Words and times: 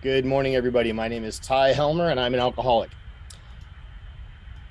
Good 0.00 0.24
morning, 0.24 0.54
everybody. 0.54 0.92
My 0.92 1.08
name 1.08 1.24
is 1.24 1.40
Ty 1.40 1.72
Helmer, 1.72 2.08
and 2.10 2.20
I'm 2.20 2.32
an 2.32 2.38
alcoholic. 2.38 2.90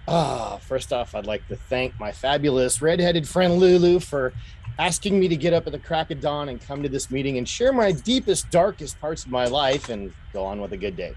Ah, 0.08 0.56
first 0.56 0.94
off, 0.94 1.16
I'd 1.16 1.26
like 1.26 1.46
to 1.50 1.58
thank 1.58 2.00
my 2.00 2.14
fabulous 2.14 2.82
redheaded 2.82 3.28
friend 3.28 3.58
Lulu 3.58 4.00
for 4.00 4.32
asking 4.80 5.20
me 5.20 5.28
to 5.28 5.36
get 5.36 5.52
up 5.52 5.68
at 5.68 5.74
the 5.74 5.80
crack 5.80 6.12
of 6.12 6.22
dawn 6.22 6.48
and 6.48 6.62
come 6.62 6.82
to 6.82 6.88
this 6.88 7.12
meeting 7.12 7.38
and 7.38 7.46
share 7.46 7.74
my 7.74 7.92
deepest, 7.92 8.50
darkest 8.52 9.02
parts 9.02 9.26
of 9.26 9.30
my 9.30 9.48
life 9.48 9.90
and 9.90 10.14
go 10.32 10.46
on 10.46 10.62
with 10.62 10.72
a 10.72 10.78
good 10.78 10.96
day. 10.96 11.14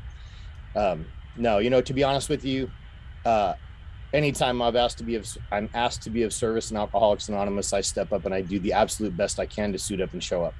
Um, 0.75 1.07
no, 1.37 1.59
you 1.59 1.71
know, 1.71 1.81
to 1.81 1.95
be 1.95 2.03
honest 2.03 2.29
with 2.29 2.45
you, 2.45 2.69
uh, 3.25 3.55
anytime 4.13 4.61
I've 4.61 4.75
asked 4.75 4.99
to 4.99 5.05
be 5.05 5.15
of, 5.15 5.39
I'm 5.53 5.71
asked 5.73 6.03
to 6.03 6.11
be 6.11 6.25
of 6.25 6.33
service 6.33 6.73
in 6.73 6.77
Alcoholics 6.77 7.29
Anonymous, 7.29 7.73
I 7.73 7.81
step 7.81 8.13
up 8.13 8.25
and 8.25 8.35
I 8.35 8.41
do 8.41 8.59
the 8.59 8.73
absolute 8.73 9.17
best 9.17 9.39
I 9.39 9.47
can 9.47 9.71
to 9.71 9.79
suit 9.79 10.01
up 10.01 10.15
and 10.15 10.25
show 10.25 10.43
up. 10.43 10.55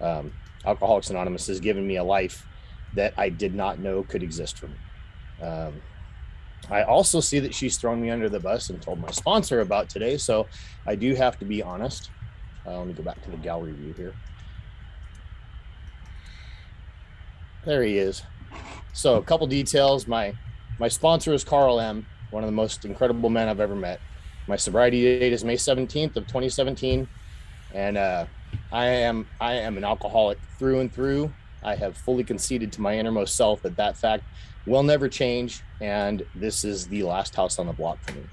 Um, 0.00 0.32
Alcoholics 0.64 1.10
Anonymous 1.10 1.48
has 1.48 1.58
given 1.58 1.84
me 1.84 1.96
a 1.96 2.04
life 2.04 2.46
that 2.94 3.14
I 3.16 3.28
did 3.28 3.54
not 3.54 3.78
know 3.78 4.02
could 4.02 4.22
exist 4.22 4.58
for 4.58 4.68
me. 4.68 4.76
Um, 5.42 5.74
I 6.70 6.82
also 6.82 7.20
see 7.20 7.40
that 7.40 7.54
she's 7.54 7.76
thrown 7.76 8.00
me 8.00 8.10
under 8.10 8.28
the 8.28 8.40
bus 8.40 8.70
and 8.70 8.80
told 8.80 9.00
my 9.00 9.10
sponsor 9.10 9.60
about 9.60 9.88
today, 9.88 10.16
so 10.16 10.46
I 10.86 10.94
do 10.94 11.14
have 11.14 11.38
to 11.40 11.44
be 11.44 11.62
honest. 11.62 12.10
Uh, 12.66 12.78
let 12.78 12.86
me 12.86 12.94
go 12.94 13.02
back 13.02 13.22
to 13.24 13.30
the 13.30 13.36
gallery 13.36 13.72
view 13.72 13.92
here. 13.92 14.14
There 17.64 17.82
he 17.82 17.98
is. 17.98 18.22
So 18.92 19.16
a 19.16 19.22
couple 19.22 19.46
details. 19.46 20.06
My 20.06 20.34
my 20.78 20.88
sponsor 20.88 21.32
is 21.32 21.44
Carl 21.44 21.80
M, 21.80 22.06
one 22.30 22.42
of 22.42 22.48
the 22.48 22.52
most 22.54 22.84
incredible 22.84 23.30
men 23.30 23.48
I've 23.48 23.60
ever 23.60 23.76
met. 23.76 24.00
My 24.46 24.56
sobriety 24.56 25.18
date 25.18 25.32
is 25.32 25.44
May 25.44 25.56
17th 25.56 26.16
of 26.16 26.26
2017, 26.26 27.08
and 27.72 27.96
uh, 27.96 28.26
I 28.72 28.86
am 28.86 29.26
I 29.40 29.54
am 29.54 29.76
an 29.76 29.84
alcoholic 29.84 30.38
through 30.58 30.80
and 30.80 30.92
through. 30.92 31.32
I 31.64 31.74
have 31.76 31.96
fully 31.96 32.24
conceded 32.24 32.72
to 32.72 32.80
my 32.80 32.98
innermost 32.98 33.36
self 33.36 33.62
that 33.62 33.76
that 33.76 33.96
fact 33.96 34.24
will 34.66 34.82
never 34.82 35.08
change, 35.08 35.62
and 35.80 36.24
this 36.34 36.64
is 36.64 36.86
the 36.86 37.02
last 37.02 37.34
house 37.34 37.58
on 37.58 37.66
the 37.66 37.72
block 37.72 37.98
for 38.00 38.12
me. 38.12 38.24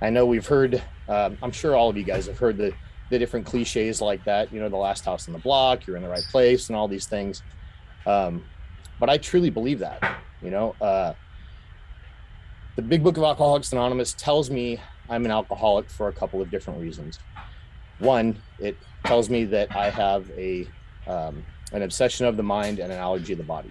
I 0.00 0.10
know 0.10 0.26
we've 0.26 0.46
heard. 0.46 0.82
Um, 1.08 1.38
I'm 1.42 1.52
sure 1.52 1.74
all 1.74 1.88
of 1.88 1.96
you 1.96 2.04
guys 2.04 2.26
have 2.26 2.38
heard 2.38 2.56
the 2.56 2.72
the 3.08 3.18
different 3.18 3.46
cliches 3.46 4.00
like 4.00 4.24
that. 4.24 4.52
You 4.52 4.60
know, 4.60 4.68
the 4.68 4.76
last 4.76 5.04
house 5.04 5.28
on 5.28 5.32
the 5.32 5.38
block, 5.38 5.86
you're 5.86 5.96
in 5.96 6.02
the 6.02 6.08
right 6.08 6.26
place, 6.30 6.68
and 6.68 6.76
all 6.76 6.88
these 6.88 7.06
things. 7.06 7.42
Um, 8.04 8.44
but 8.98 9.08
I 9.08 9.18
truly 9.18 9.50
believe 9.50 9.78
that. 9.80 10.18
You 10.42 10.50
know, 10.50 10.74
uh, 10.80 11.14
the 12.76 12.82
Big 12.82 13.02
Book 13.02 13.16
of 13.16 13.22
Alcoholics 13.22 13.72
Anonymous 13.72 14.12
tells 14.12 14.50
me 14.50 14.80
I'm 15.08 15.24
an 15.24 15.30
alcoholic 15.30 15.88
for 15.88 16.08
a 16.08 16.12
couple 16.12 16.42
of 16.42 16.50
different 16.50 16.80
reasons. 16.80 17.18
One, 17.98 18.38
it 18.58 18.76
tells 19.04 19.30
me 19.30 19.44
that 19.46 19.74
I 19.74 19.88
have 19.88 20.30
a 20.36 20.68
um, 21.06 21.44
an 21.72 21.82
obsession 21.82 22.26
of 22.26 22.36
the 22.36 22.42
mind 22.42 22.78
and 22.78 22.92
an 22.92 22.98
allergy 22.98 23.32
of 23.32 23.38
the 23.38 23.44
body, 23.44 23.70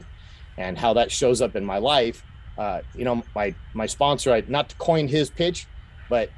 and 0.57 0.77
how 0.77 0.93
that 0.93 1.11
shows 1.11 1.41
up 1.41 1.55
in 1.55 1.65
my 1.65 1.77
life. 1.77 2.23
Uh, 2.57 2.81
you 2.95 3.03
know, 3.03 3.23
my 3.35 3.53
my 3.73 3.85
sponsor, 3.85 4.31
I 4.31 4.43
not 4.47 4.69
to 4.69 4.75
coin 4.75 5.07
his 5.07 5.29
pitch, 5.29 5.67
but 6.09 6.29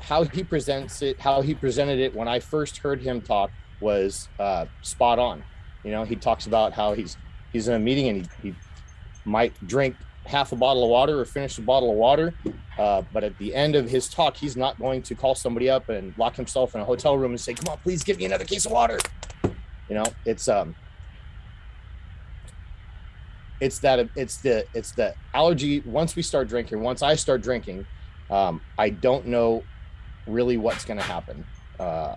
how 0.00 0.24
he 0.24 0.44
presents 0.44 1.02
it, 1.02 1.18
how 1.18 1.40
he 1.40 1.54
presented 1.54 1.98
it 1.98 2.14
when 2.14 2.28
I 2.28 2.38
first 2.38 2.78
heard 2.78 3.00
him 3.00 3.20
talk 3.20 3.50
was 3.80 4.28
uh, 4.38 4.66
spot 4.82 5.18
on. 5.18 5.42
You 5.82 5.90
know, 5.90 6.04
he 6.04 6.16
talks 6.16 6.46
about 6.46 6.72
how 6.72 6.94
he's 6.94 7.16
he's 7.52 7.68
in 7.68 7.74
a 7.74 7.78
meeting 7.78 8.08
and 8.08 8.28
he, 8.42 8.50
he 8.50 8.54
might 9.24 9.54
drink 9.66 9.96
half 10.26 10.52
a 10.52 10.56
bottle 10.56 10.84
of 10.84 10.90
water 10.90 11.20
or 11.20 11.24
finish 11.24 11.58
a 11.58 11.62
bottle 11.62 11.90
of 11.90 11.96
water. 11.96 12.34
Uh, 12.78 13.02
but 13.12 13.22
at 13.22 13.36
the 13.38 13.54
end 13.54 13.76
of 13.76 13.88
his 13.88 14.08
talk, 14.08 14.36
he's 14.36 14.56
not 14.56 14.78
going 14.78 15.00
to 15.02 15.14
call 15.14 15.34
somebody 15.34 15.70
up 15.70 15.88
and 15.88 16.16
lock 16.18 16.34
himself 16.34 16.74
in 16.74 16.80
a 16.80 16.84
hotel 16.84 17.16
room 17.16 17.30
and 17.30 17.40
say, 17.40 17.54
"Come 17.54 17.72
on, 17.72 17.78
please 17.78 18.02
give 18.02 18.18
me 18.18 18.24
another 18.24 18.44
case 18.44 18.66
of 18.66 18.72
water." 18.72 18.98
You 19.88 19.96
know, 19.96 20.04
it's 20.24 20.48
um, 20.48 20.74
it's 23.60 23.78
that 23.80 24.08
it's 24.16 24.38
the 24.38 24.66
it's 24.74 24.92
the 24.92 25.14
allergy. 25.32 25.80
Once 25.80 26.16
we 26.16 26.22
start 26.22 26.48
drinking, 26.48 26.80
once 26.80 27.02
I 27.02 27.14
start 27.14 27.42
drinking, 27.42 27.86
um, 28.30 28.60
I 28.78 28.90
don't 28.90 29.26
know 29.26 29.62
really 30.26 30.56
what's 30.56 30.84
going 30.84 30.98
to 30.98 31.04
happen. 31.04 31.44
Uh, 31.78 32.16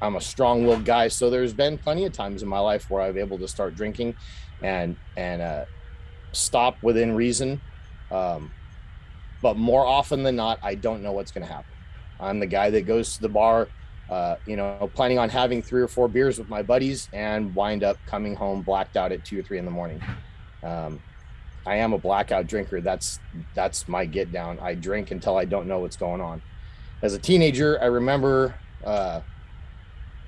I'm 0.00 0.16
a 0.16 0.20
strong-willed 0.20 0.84
guy, 0.84 1.08
so 1.08 1.30
there's 1.30 1.54
been 1.54 1.78
plenty 1.78 2.04
of 2.04 2.12
times 2.12 2.42
in 2.42 2.48
my 2.48 2.58
life 2.58 2.90
where 2.90 3.00
I've 3.00 3.16
able 3.16 3.38
to 3.38 3.48
start 3.48 3.74
drinking, 3.74 4.14
and 4.62 4.96
and 5.16 5.42
uh, 5.42 5.64
stop 6.32 6.82
within 6.82 7.14
reason. 7.14 7.60
Um, 8.10 8.52
but 9.42 9.56
more 9.56 9.84
often 9.84 10.22
than 10.22 10.36
not, 10.36 10.58
I 10.62 10.74
don't 10.74 11.02
know 11.02 11.12
what's 11.12 11.30
going 11.30 11.46
to 11.46 11.52
happen. 11.52 11.72
I'm 12.18 12.40
the 12.40 12.46
guy 12.46 12.70
that 12.70 12.86
goes 12.86 13.16
to 13.16 13.22
the 13.22 13.28
bar, 13.28 13.68
uh, 14.10 14.36
you 14.46 14.56
know, 14.56 14.90
planning 14.94 15.18
on 15.18 15.28
having 15.28 15.62
three 15.62 15.82
or 15.82 15.88
four 15.88 16.08
beers 16.08 16.38
with 16.38 16.48
my 16.48 16.62
buddies 16.62 17.08
and 17.12 17.54
wind 17.54 17.82
up 17.82 17.96
coming 18.06 18.34
home 18.34 18.62
blacked 18.62 18.96
out 18.96 19.12
at 19.12 19.24
two 19.24 19.38
or 19.38 19.42
three 19.42 19.58
in 19.58 19.64
the 19.64 19.70
morning. 19.70 20.00
Um, 20.62 21.00
I 21.66 21.76
am 21.76 21.92
a 21.92 21.98
blackout 21.98 22.46
drinker. 22.46 22.80
That's 22.80 23.18
that's 23.54 23.88
my 23.88 24.04
get 24.04 24.30
down. 24.30 24.58
I 24.60 24.74
drink 24.74 25.10
until 25.10 25.36
I 25.36 25.44
don't 25.44 25.66
know 25.66 25.80
what's 25.80 25.96
going 25.96 26.20
on. 26.20 26.40
As 27.02 27.14
a 27.14 27.18
teenager, 27.18 27.82
I 27.82 27.86
remember, 27.86 28.54
uh, 28.84 29.20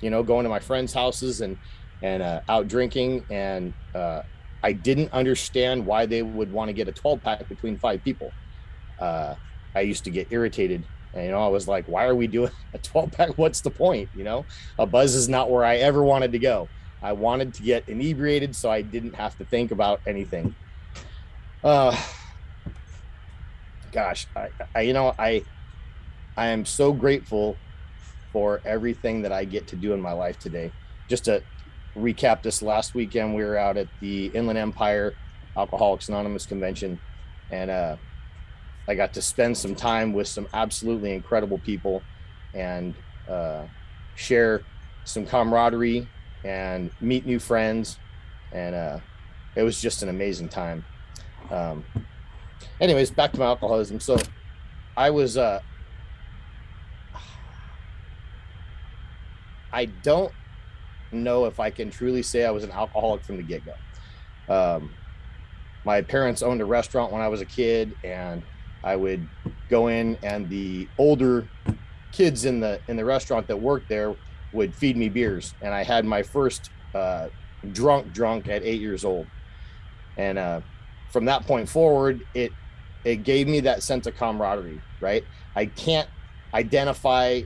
you 0.01 0.09
know, 0.09 0.21
going 0.21 0.43
to 0.43 0.49
my 0.49 0.59
friends' 0.59 0.93
houses 0.93 1.39
and 1.39 1.57
and 2.01 2.21
uh, 2.21 2.41
out 2.49 2.67
drinking, 2.67 3.25
and 3.29 3.73
uh, 3.95 4.23
I 4.61 4.73
didn't 4.73 5.13
understand 5.13 5.85
why 5.85 6.05
they 6.05 6.21
would 6.21 6.51
want 6.51 6.67
to 6.69 6.73
get 6.73 6.87
a 6.87 6.91
12 6.91 7.23
pack 7.23 7.47
between 7.47 7.77
five 7.77 8.03
people. 8.03 8.31
Uh, 8.99 9.35
I 9.75 9.81
used 9.81 10.03
to 10.05 10.09
get 10.09 10.27
irritated. 10.31 10.83
And, 11.13 11.25
you 11.25 11.31
know, 11.31 11.43
I 11.43 11.47
was 11.47 11.67
like, 11.67 11.85
why 11.85 12.05
are 12.05 12.15
we 12.15 12.27
doing 12.27 12.51
a 12.73 12.77
12 12.77 13.11
pack? 13.11 13.37
What's 13.37 13.61
the 13.61 13.71
point? 13.71 14.09
You 14.15 14.23
know, 14.23 14.45
a 14.77 14.85
buzz 14.85 15.15
is 15.15 15.29
not 15.29 15.49
where 15.49 15.63
I 15.63 15.77
ever 15.77 16.03
wanted 16.03 16.31
to 16.33 16.39
go. 16.39 16.67
I 17.01 17.13
wanted 17.13 17.53
to 17.55 17.63
get 17.63 17.87
inebriated 17.87 18.55
so 18.55 18.69
I 18.69 18.81
didn't 18.81 19.15
have 19.15 19.37
to 19.37 19.45
think 19.45 19.71
about 19.71 20.01
anything. 20.05 20.53
Uh, 21.63 21.97
gosh, 23.91 24.27
I, 24.35 24.49
I, 24.75 24.81
you 24.81 24.93
know, 24.93 25.13
I, 25.17 25.43
I 26.35 26.47
am 26.47 26.65
so 26.65 26.91
grateful 26.91 27.55
for 28.31 28.61
everything 28.65 29.21
that 29.23 29.31
I 29.31 29.45
get 29.45 29.67
to 29.67 29.75
do 29.75 29.93
in 29.93 30.01
my 30.01 30.11
life 30.11 30.39
today. 30.39 30.71
Just 31.07 31.25
to 31.25 31.41
recap 31.95 32.43
this 32.43 32.61
last 32.61 32.93
weekend, 32.93 33.33
we 33.33 33.43
were 33.43 33.57
out 33.57 33.77
at 33.77 33.87
the 33.99 34.27
Inland 34.27 34.59
Empire 34.59 35.15
Alcoholics 35.57 36.09
Anonymous 36.09 36.45
convention, 36.45 36.99
and 37.51 37.71
uh, 37.71 37.95
I 38.89 38.95
got 38.95 39.13
to 39.13 39.21
spend 39.21 39.55
some 39.55 39.75
time 39.75 40.13
with 40.13 40.27
some 40.27 40.47
absolutely 40.51 41.13
incredible 41.13 41.59
people 41.59 42.01
and 42.55 42.95
uh, 43.29 43.65
share 44.15 44.63
some 45.05 45.27
camaraderie 45.27 46.07
and 46.43 46.89
meet 46.99 47.23
new 47.23 47.37
friends. 47.37 47.99
And 48.51 48.73
uh, 48.73 48.99
it 49.55 49.61
was 49.61 49.79
just 49.79 50.01
an 50.01 50.09
amazing 50.09 50.49
time. 50.49 50.83
Um, 51.51 51.85
anyways, 52.81 53.11
back 53.11 53.31
to 53.33 53.39
my 53.39 53.45
alcoholism. 53.45 53.99
So 53.99 54.17
I 54.97 55.11
was, 55.11 55.37
uh, 55.37 55.61
I 59.71 59.85
don't 59.85 60.31
know 61.11 61.45
if 61.45 61.59
I 61.59 61.69
can 61.69 61.91
truly 61.91 62.23
say 62.23 62.43
I 62.43 62.49
was 62.49 62.63
an 62.63 62.71
alcoholic 62.71 63.21
from 63.23 63.37
the 63.37 63.43
get 63.43 63.61
go. 63.65 63.75
Um, 64.51 64.89
my 65.85 66.01
parents 66.01 66.41
owned 66.41 66.59
a 66.61 66.65
restaurant 66.65 67.11
when 67.11 67.21
I 67.21 67.27
was 67.27 67.41
a 67.41 67.45
kid, 67.45 67.95
and 68.03 68.41
I 68.83 68.95
would 68.95 69.27
go 69.69 69.87
in, 69.87 70.17
and 70.23 70.49
the 70.49 70.87
older 70.97 71.47
kids 72.11 72.45
in 72.45 72.59
the 72.59 72.79
in 72.87 72.97
the 72.97 73.05
restaurant 73.05 73.47
that 73.47 73.57
worked 73.57 73.89
there 73.89 74.15
would 74.51 74.73
feed 74.73 74.97
me 74.97 75.09
beers, 75.09 75.53
and 75.61 75.73
I 75.73 75.83
had 75.83 76.05
my 76.05 76.23
first 76.23 76.71
uh, 76.95 77.27
drunk 77.71 78.13
drunk 78.13 78.47
at 78.47 78.63
eight 78.63 78.81
years 78.81 79.05
old, 79.05 79.27
and 80.17 80.37
uh, 80.37 80.61
from 81.11 81.25
that 81.25 81.45
point 81.45 81.69
forward, 81.69 82.25
it 82.33 82.51
it 83.03 83.23
gave 83.23 83.47
me 83.47 83.59
that 83.61 83.83
sense 83.83 84.07
of 84.07 84.15
camaraderie. 84.15 84.81
Right, 85.01 85.23
I 85.55 85.65
can't 85.65 86.09
identify 86.53 87.41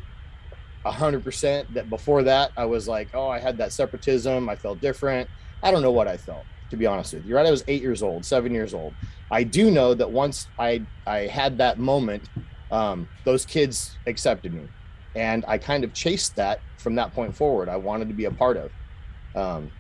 a 0.86 0.92
hundred 0.92 1.24
percent 1.24 1.74
that 1.74 1.90
before 1.90 2.24
that 2.24 2.52
I 2.58 2.66
was 2.66 2.88
like, 2.88 3.10
oh, 3.14 3.28
I 3.28 3.40
had 3.40 3.58
that 3.58 3.72
separatism. 3.72 4.50
I 4.50 4.56
felt 4.56 4.82
different. 4.82 5.30
I 5.62 5.72
don't 5.72 5.82
know 5.82 5.92
what 5.92 6.08
I 6.08 6.18
felt, 6.18 6.46
to 6.70 6.78
be 6.78 6.86
honest 6.86 7.14
with 7.14 7.26
you. 7.26 7.36
Right. 7.36 7.46
I 7.46 7.52
was 7.52 7.64
eight 7.68 7.82
years 7.82 8.02
old, 8.02 8.26
seven 8.26 8.54
years 8.54 8.74
old. 8.74 8.94
I 9.32 9.44
do 9.44 9.72
know 9.72 9.94
that 9.94 10.10
once 10.10 10.48
I 10.60 10.82
I 11.06 11.20
had 11.20 11.58
that 11.58 11.80
moment, 11.80 12.30
um, 12.72 13.08
those 13.24 13.46
kids 13.46 13.98
accepted 14.08 14.54
me. 14.54 14.68
And 15.16 15.46
I 15.48 15.58
kind 15.58 15.84
of 15.84 15.94
chased 15.94 16.36
that 16.38 16.60
from 16.78 16.96
that 16.96 17.14
point 17.14 17.36
forward. 17.36 17.70
I 17.70 17.78
wanted 17.78 18.08
to 18.08 18.14
be 18.14 18.26
a 18.26 18.32
part 18.32 18.58
of. 18.58 18.72
Um, 19.36 19.72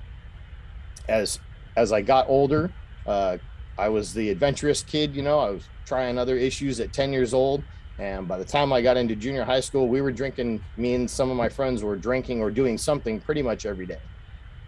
as 1.07 1.39
as 1.75 1.91
I 1.91 2.01
got 2.01 2.29
older, 2.29 2.71
uh, 3.07 3.37
I 3.77 3.89
was 3.89 4.13
the 4.13 4.29
adventurous 4.29 4.83
kid, 4.83 5.15
you 5.15 5.23
know, 5.23 5.39
I 5.39 5.49
was 5.49 5.67
trying 5.85 6.17
other 6.17 6.37
issues 6.37 6.79
at 6.79 6.93
10 6.93 7.11
years 7.11 7.33
old. 7.33 7.63
And 7.99 8.27
by 8.27 8.37
the 8.37 8.45
time 8.45 8.73
I 8.73 8.81
got 8.81 8.97
into 8.97 9.15
junior 9.15 9.43
high 9.43 9.59
school, 9.59 9.87
we 9.87 10.01
were 10.01 10.11
drinking. 10.11 10.63
Me 10.77 10.95
and 10.95 11.09
some 11.09 11.29
of 11.29 11.37
my 11.37 11.49
friends 11.49 11.83
were 11.83 11.95
drinking 11.95 12.41
or 12.41 12.49
doing 12.49 12.77
something 12.77 13.19
pretty 13.19 13.41
much 13.41 13.65
every 13.65 13.85
day. 13.85 13.99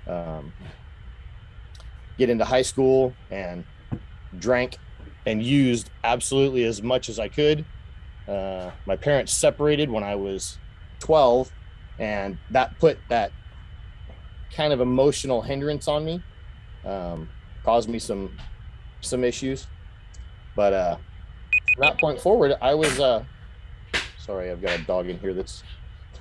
Um, 0.08 0.54
get 2.18 2.30
into 2.30 2.46
high 2.46 2.62
school 2.62 3.14
and 3.30 3.66
drank 4.38 4.78
and 5.26 5.42
used 5.44 5.90
absolutely 6.04 6.64
as 6.64 6.82
much 6.82 7.10
as 7.10 7.20
I 7.20 7.28
could. 7.28 7.66
Uh, 8.28 8.72
my 8.86 8.96
parents 8.96 9.34
separated 9.34 9.90
when 9.90 10.04
I 10.04 10.16
was 10.16 10.58
12, 11.00 11.52
and 12.00 12.38
that 12.52 12.78
put 12.80 12.98
that 13.10 13.32
kind 14.54 14.74
of 14.74 14.82
emotional 14.82 15.42
hindrance 15.42 15.88
on 15.88 16.06
me. 16.06 16.22
Um, 16.84 17.30
caused 17.64 17.90
me 17.90 18.00
some 18.00 18.38
some 19.02 19.24
issues. 19.24 19.68
But 20.56 20.74
uh, 20.74 20.98
from 21.74 21.82
that 21.82 22.00
point 22.00 22.20
forward, 22.20 22.56
I 22.62 22.74
was 22.76 23.00
uh, 23.00 23.24
sorry, 24.18 24.52
I've 24.52 24.62
got 24.62 24.80
a 24.80 24.84
dog 24.84 25.10
in 25.10 25.20
here 25.20 25.34
that's 25.34 25.64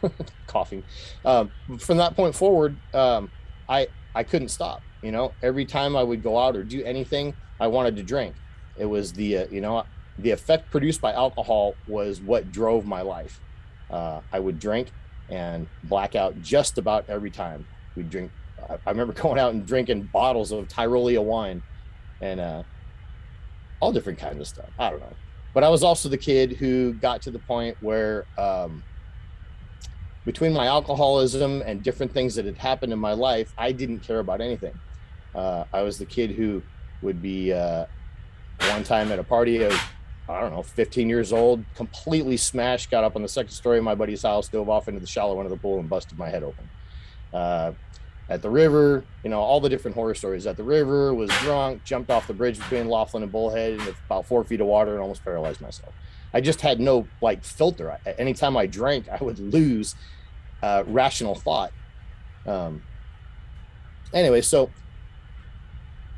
coughing. 0.46 0.82
Um, 1.25 1.50
from 1.79 1.99
that 1.99 2.17
point 2.17 2.35
forward, 2.35 2.76
um, 2.93 3.31
I 3.69 3.88
I 4.15 4.23
couldn't 4.23 4.49
stop. 4.49 4.83
You 5.03 5.13
know, 5.13 5.33
every 5.43 5.65
time 5.65 5.97
I 5.97 6.03
would 6.03 6.23
go 6.23 6.39
out 6.39 6.57
or 6.57 6.63
do 6.63 6.83
anything, 6.85 7.35
I 7.61 7.67
wanted 7.67 7.97
to 7.97 8.03
drink. 8.03 8.35
It 8.77 8.87
was 8.87 9.13
the 9.13 9.39
uh, 9.39 9.47
you 9.51 9.61
know 9.61 9.85
the 10.19 10.31
effect 10.31 10.71
produced 10.71 11.01
by 11.01 11.13
alcohol 11.13 11.75
was 11.89 12.21
what 12.21 12.53
drove 12.53 12.87
my 12.87 13.03
life. 13.03 13.41
Uh, 13.91 14.21
I 14.33 14.41
would 14.41 14.59
drink 14.59 14.91
and 15.29 15.67
black 15.85 16.15
out 16.15 16.41
just 16.43 16.79
about 16.79 17.05
every 17.09 17.31
time. 17.31 17.67
We'd 17.97 18.11
drink. 18.11 18.31
I, 18.69 18.75
I 18.87 18.91
remember 18.91 19.13
going 19.23 19.39
out 19.39 19.53
and 19.53 19.67
drinking 19.67 20.09
bottles 20.13 20.53
of 20.53 20.69
Tyrolia 20.69 21.23
wine, 21.23 21.63
and 22.21 22.41
uh, 22.41 22.63
all 23.81 23.93
different 23.93 24.19
kinds 24.19 24.41
of 24.41 24.47
stuff. 24.47 24.71
I 24.79 24.91
don't 24.91 25.01
know, 25.01 25.17
but 25.53 25.65
I 25.65 25.69
was 25.69 25.83
also 25.83 26.09
the 26.09 26.19
kid 26.19 26.53
who 26.53 26.95
got 26.95 27.23
to 27.23 27.31
the 27.31 27.41
point 27.41 27.77
where. 27.81 28.27
Um, 28.39 28.83
between 30.25 30.53
my 30.53 30.67
alcoholism 30.67 31.62
and 31.67 31.82
different 31.82 32.12
things 32.12 32.35
that 32.35 32.44
had 32.44 32.56
happened 32.56 32.93
in 32.93 32.99
my 32.99 33.12
life, 33.12 33.53
I 33.59 33.73
didn't 33.73 34.00
care 34.00 34.21
about 34.21 34.41
anything. 34.41 34.79
Uh, 35.35 35.65
I 35.73 35.82
was 35.82 35.99
the 35.99 36.06
kid 36.06 36.31
who 36.31 36.62
would 37.03 37.21
be 37.21 37.53
uh, 37.53 37.87
one 38.71 38.85
time 38.85 39.12
at 39.12 39.19
a 39.19 39.25
party. 39.25 39.62
of, 39.62 39.73
I 40.29 40.41
don't 40.41 40.53
know, 40.53 40.62
15 40.62 41.09
years 41.09 41.32
old, 41.32 41.65
completely 41.75 42.37
smashed, 42.38 42.91
got 42.91 43.05
up 43.05 43.17
on 43.17 43.23
the 43.23 43.29
second 43.29 43.53
story 43.53 43.79
of 43.79 43.85
my 43.85 43.94
buddy's 43.94 44.23
house, 44.23 44.49
dove 44.49 44.71
off 44.71 44.88
into 44.88 45.00
the 45.00 45.06
shallow 45.06 45.37
end 45.38 45.47
of 45.47 45.50
the 45.50 45.59
pool, 45.59 45.79
and 45.79 45.88
busted 45.88 46.19
my 46.19 46.31
head 46.31 46.43
open. 46.43 46.69
Uh, 47.32 47.73
at 48.31 48.41
the 48.41 48.49
river, 48.49 49.05
you 49.23 49.29
know, 49.29 49.41
all 49.41 49.61
the 49.61 49.69
different 49.69 49.94
horror 49.94 50.15
stories. 50.15 50.47
At 50.47 50.56
the 50.56 50.62
river, 50.62 51.12
was 51.12 51.29
drunk, 51.41 51.85
jumped 51.85 52.11
off 52.11 52.27
the 52.27 52.32
bridge 52.32 52.59
between 52.59 52.88
Laughlin 52.88 53.23
and 53.23 53.31
Bullhead 53.31 53.75
in 53.75 53.94
about 54.06 54.25
four 54.25 54.44
feet 54.44 54.62
of 54.62 54.67
water 54.67 54.93
and 54.93 55.03
almost 55.03 55.23
paralyzed 55.23 55.61
myself. 55.61 55.93
I 56.32 56.41
just 56.41 56.62
had 56.62 56.81
no 56.81 57.06
like 57.20 57.44
filter. 57.44 57.93
I, 57.93 58.11
anytime 58.12 58.56
I 58.56 58.67
drank, 58.67 59.09
I 59.09 59.23
would 59.23 59.38
lose 59.38 59.94
uh, 60.65 60.83
rational 60.87 61.35
thought. 61.35 61.73
Um, 62.47 62.83
anyway, 64.15 64.41
so 64.41 64.71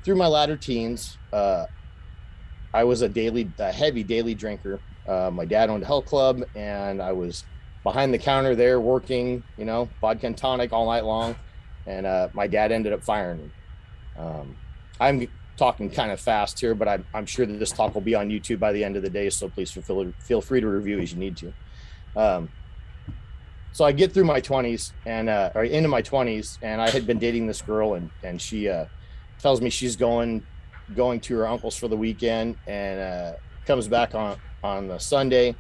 through 0.04 0.14
my 0.14 0.28
latter 0.28 0.56
teens, 0.56 1.18
uh, 1.32 1.66
I 2.72 2.84
was 2.84 3.02
a 3.02 3.08
daily, 3.08 3.50
a 3.58 3.72
heavy 3.72 4.04
daily 4.04 4.34
drinker. 4.34 4.78
Uh, 5.08 5.30
my 5.32 5.44
dad 5.44 5.68
owned 5.68 5.82
a 5.82 5.86
health 5.86 6.06
club, 6.06 6.44
and 6.54 7.02
I 7.02 7.10
was 7.10 7.44
behind 7.82 8.14
the 8.14 8.18
counter 8.18 8.54
there 8.54 8.80
working, 8.80 9.42
you 9.58 9.64
know, 9.64 9.88
vodka 10.00 10.26
and 10.26 10.36
tonic 10.36 10.72
all 10.72 10.86
night 10.86 11.04
long. 11.04 11.34
And 11.86 12.06
uh, 12.06 12.28
my 12.32 12.46
dad 12.46 12.70
ended 12.70 12.92
up 12.92 13.02
firing 13.02 13.38
me. 13.38 13.50
Um, 14.16 14.56
I'm 15.00 15.28
talking 15.56 15.90
kind 15.90 16.12
of 16.12 16.20
fast 16.20 16.60
here, 16.60 16.74
but 16.74 16.86
I'm, 16.86 17.04
I'm 17.14 17.26
sure 17.26 17.46
that 17.46 17.58
this 17.58 17.72
talk 17.72 17.94
will 17.94 18.00
be 18.00 18.14
on 18.14 18.28
YouTube 18.28 18.60
by 18.60 18.72
the 18.72 18.84
end 18.84 18.96
of 18.96 19.02
the 19.02 19.10
day. 19.10 19.28
So 19.30 19.48
please 19.48 19.72
feel, 19.72 20.12
feel 20.20 20.40
free 20.40 20.60
to 20.60 20.68
review 20.68 21.00
as 21.00 21.12
you 21.12 21.18
need 21.18 21.36
to. 21.38 21.52
Um, 22.14 22.48
so 23.76 23.84
I 23.84 23.92
get 23.92 24.10
through 24.10 24.24
my 24.24 24.40
20s 24.40 24.92
and 25.04 25.28
uh, 25.28 25.50
or 25.54 25.64
into 25.64 25.86
my 25.86 26.00
20s, 26.00 26.56
and 26.62 26.80
I 26.80 26.88
had 26.88 27.06
been 27.06 27.18
dating 27.18 27.46
this 27.46 27.60
girl, 27.60 27.92
and 27.92 28.08
and 28.22 28.40
she 28.40 28.70
uh, 28.70 28.86
tells 29.38 29.60
me 29.60 29.68
she's 29.68 29.96
going 29.96 30.42
going 30.94 31.20
to 31.20 31.36
her 31.36 31.46
uncle's 31.46 31.76
for 31.76 31.86
the 31.86 31.96
weekend 31.96 32.56
and 32.66 32.98
uh, 32.98 33.32
comes 33.66 33.86
back 33.86 34.14
on 34.14 34.38
on 34.64 34.88
the 34.88 34.96
Sunday. 34.96 35.54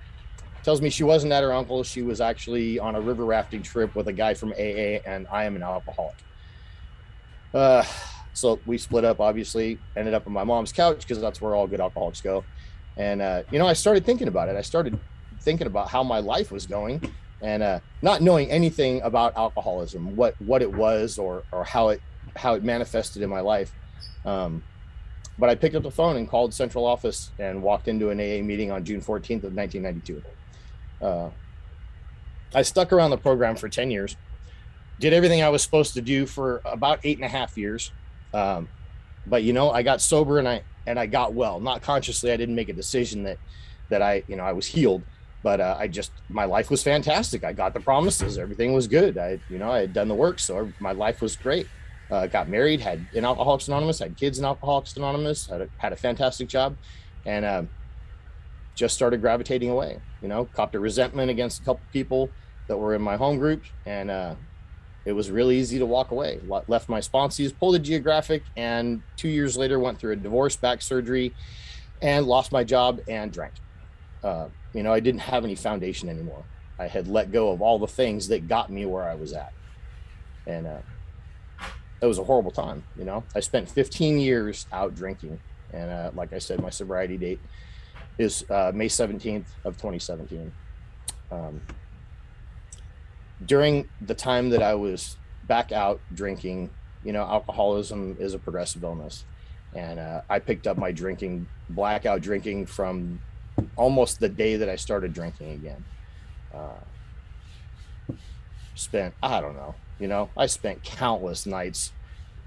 Tells 0.62 0.80
me 0.80 0.88
she 0.88 1.04
wasn't 1.04 1.34
at 1.34 1.42
her 1.42 1.52
uncle's. 1.52 1.88
She 1.88 2.00
was 2.00 2.22
actually 2.22 2.78
on 2.78 2.94
a 2.94 3.00
river 3.02 3.26
rafting 3.26 3.62
trip 3.62 3.94
with 3.94 4.08
a 4.08 4.14
guy 4.14 4.32
from 4.32 4.52
AA, 4.52 5.04
and 5.04 5.26
I 5.30 5.44
am 5.44 5.54
an 5.54 5.62
alcoholic. 5.62 6.16
Uh, 7.52 7.84
so 8.32 8.58
we 8.64 8.78
split 8.78 9.04
up. 9.04 9.20
Obviously, 9.20 9.78
ended 9.94 10.14
up 10.14 10.26
on 10.26 10.32
my 10.32 10.42
mom's 10.42 10.72
couch 10.72 11.00
because 11.00 11.20
that's 11.20 11.42
where 11.42 11.54
all 11.54 11.66
good 11.66 11.82
alcoholics 11.82 12.22
go. 12.22 12.44
And 12.96 13.20
uh, 13.20 13.42
you 13.50 13.58
know, 13.58 13.66
I 13.66 13.74
started 13.74 14.06
thinking 14.06 14.28
about 14.28 14.48
it. 14.48 14.56
I 14.56 14.62
started 14.62 14.98
thinking 15.40 15.66
about 15.66 15.90
how 15.90 16.02
my 16.02 16.20
life 16.20 16.50
was 16.50 16.66
going, 16.66 17.12
and 17.42 17.62
uh, 17.62 17.80
not 18.02 18.22
knowing 18.22 18.50
anything 18.50 19.00
about 19.02 19.36
alcoholism, 19.36 20.16
what 20.16 20.34
what 20.40 20.62
it 20.62 20.72
was, 20.72 21.18
or 21.18 21.44
or 21.52 21.64
how 21.64 21.88
it 21.90 22.00
how 22.34 22.54
it 22.54 22.64
manifested 22.64 23.22
in 23.22 23.30
my 23.30 23.40
life. 23.40 23.72
Um, 24.24 24.62
but 25.38 25.50
I 25.50 25.54
picked 25.54 25.74
up 25.74 25.82
the 25.82 25.90
phone 25.90 26.16
and 26.16 26.28
called 26.28 26.54
central 26.54 26.86
office 26.86 27.30
and 27.38 27.62
walked 27.62 27.88
into 27.88 28.10
an 28.10 28.18
AA 28.18 28.42
meeting 28.42 28.70
on 28.70 28.84
June 28.84 29.00
14th 29.00 29.44
of 29.44 29.54
1992. 29.54 30.22
Uh, 31.00 31.30
I 32.54 32.62
stuck 32.62 32.92
around 32.92 33.10
the 33.10 33.18
program 33.18 33.54
for 33.54 33.68
10 33.68 33.90
years, 33.90 34.16
did 34.98 35.12
everything 35.12 35.42
I 35.42 35.50
was 35.50 35.62
supposed 35.62 35.94
to 35.94 36.00
do 36.00 36.24
for 36.24 36.62
about 36.64 37.00
eight 37.04 37.18
and 37.18 37.24
a 37.24 37.28
half 37.28 37.58
years. 37.58 37.92
Um, 38.32 38.68
but 39.26 39.42
you 39.42 39.52
know, 39.52 39.70
I 39.70 39.82
got 39.82 40.00
sober 40.00 40.38
and 40.38 40.48
I 40.48 40.62
and 40.86 40.98
I 40.98 41.06
got 41.06 41.34
well. 41.34 41.60
Not 41.60 41.82
consciously, 41.82 42.30
I 42.30 42.36
didn't 42.36 42.54
make 42.54 42.68
a 42.68 42.72
decision 42.72 43.24
that 43.24 43.38
that 43.88 44.02
I 44.02 44.22
you 44.28 44.36
know 44.36 44.44
I 44.44 44.52
was 44.52 44.66
healed, 44.66 45.02
but 45.46 45.60
uh, 45.60 45.76
I 45.78 45.86
just 45.86 46.10
my 46.28 46.44
life 46.44 46.68
was 46.70 46.82
fantastic. 46.82 47.44
I 47.44 47.52
got 47.52 47.74
the 47.74 47.80
promises, 47.80 48.38
everything 48.38 48.74
was 48.74 48.86
good. 48.86 49.16
I 49.16 49.38
you 49.48 49.58
know 49.58 49.70
I 49.70 49.80
had 49.80 49.92
done 49.92 50.08
the 50.08 50.20
work, 50.26 50.38
so 50.38 50.72
my 50.80 50.92
life 50.92 51.22
was 51.22 51.36
great 51.36 51.68
uh, 52.10 52.26
got 52.26 52.48
married, 52.48 52.80
had 52.80 53.06
in 53.12 53.24
Alcoholics 53.24 53.68
Anonymous, 53.68 53.98
had 53.98 54.16
kids 54.16 54.38
in 54.38 54.44
Alcoholics 54.44 54.96
Anonymous, 54.96 55.46
had 55.46 55.62
a, 55.62 55.68
had 55.78 55.92
a 55.92 55.96
fantastic 55.96 56.48
job, 56.48 56.76
and 57.24 57.44
uh, 57.44 57.62
just 58.74 58.94
started 58.94 59.20
gravitating 59.20 59.70
away. 59.70 60.00
You 60.22 60.28
know, 60.28 60.44
copped 60.46 60.74
a 60.74 60.80
resentment 60.80 61.30
against 61.30 61.62
a 61.62 61.64
couple 61.64 61.82
people 61.92 62.30
that 62.68 62.76
were 62.76 62.94
in 62.94 63.02
my 63.02 63.16
home 63.16 63.38
group, 63.38 63.62
and 63.84 64.10
uh, 64.10 64.34
it 65.04 65.12
was 65.12 65.30
really 65.30 65.58
easy 65.58 65.78
to 65.78 65.86
walk 65.86 66.10
away. 66.10 66.40
Left 66.68 66.88
my 66.88 67.00
sponsees, 67.00 67.56
pulled 67.56 67.74
a 67.74 67.78
geographic, 67.78 68.42
and 68.56 69.02
two 69.16 69.28
years 69.28 69.56
later 69.56 69.78
went 69.78 69.98
through 69.98 70.12
a 70.12 70.16
divorce, 70.16 70.56
back 70.56 70.82
surgery, 70.82 71.34
and 72.02 72.26
lost 72.26 72.52
my 72.52 72.62
job 72.62 73.00
and 73.08 73.32
drank. 73.32 73.54
Uh, 74.26 74.48
you 74.74 74.82
know, 74.82 74.92
I 74.92 74.98
didn't 74.98 75.20
have 75.20 75.44
any 75.44 75.54
foundation 75.54 76.08
anymore. 76.08 76.42
I 76.80 76.88
had 76.88 77.06
let 77.06 77.30
go 77.30 77.52
of 77.52 77.62
all 77.62 77.78
the 77.78 77.86
things 77.86 78.26
that 78.28 78.48
got 78.48 78.70
me 78.70 78.84
where 78.84 79.04
I 79.04 79.14
was 79.14 79.32
at, 79.32 79.52
and 80.48 80.66
uh, 80.66 80.78
it 82.02 82.06
was 82.06 82.18
a 82.18 82.24
horrible 82.24 82.50
time. 82.50 82.82
You 82.98 83.04
know, 83.04 83.22
I 83.36 83.40
spent 83.40 83.70
15 83.70 84.18
years 84.18 84.66
out 84.72 84.96
drinking, 84.96 85.38
and 85.72 85.90
uh, 85.90 86.10
like 86.14 86.32
I 86.32 86.38
said, 86.38 86.60
my 86.60 86.70
sobriety 86.70 87.16
date 87.16 87.38
is 88.18 88.44
uh, 88.50 88.72
May 88.74 88.88
17th 88.88 89.46
of 89.64 89.76
2017. 89.76 90.52
Um, 91.30 91.60
during 93.44 93.88
the 94.00 94.14
time 94.14 94.50
that 94.50 94.62
I 94.62 94.74
was 94.74 95.18
back 95.44 95.70
out 95.70 96.00
drinking, 96.12 96.70
you 97.04 97.12
know, 97.12 97.22
alcoholism 97.22 98.16
is 98.18 98.34
a 98.34 98.40
progressive 98.40 98.82
illness, 98.82 99.24
and 99.72 100.00
uh, 100.00 100.22
I 100.28 100.40
picked 100.40 100.66
up 100.66 100.76
my 100.76 100.90
drinking, 100.90 101.46
blackout 101.70 102.22
drinking, 102.22 102.66
from 102.66 103.20
almost 103.76 104.20
the 104.20 104.28
day 104.28 104.56
that 104.56 104.68
I 104.68 104.76
started 104.76 105.12
drinking 105.12 105.52
again. 105.52 105.84
Uh, 106.54 108.14
spent 108.74 109.14
I 109.22 109.40
don't 109.40 109.54
know 109.54 109.74
you 109.98 110.08
know, 110.08 110.28
I 110.36 110.46
spent 110.46 110.82
countless 110.82 111.46
nights 111.46 111.92